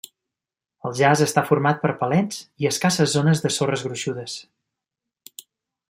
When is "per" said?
1.83-1.91